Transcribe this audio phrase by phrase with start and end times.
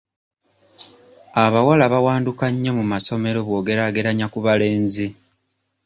[1.43, 5.07] Abawala bawanduka nnyo mu masomero bw'ogeraageranya ku balenzi.